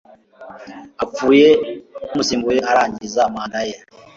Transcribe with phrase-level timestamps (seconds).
[1.03, 1.47] apfuye
[2.11, 3.75] umusimbuye arangiza manda ye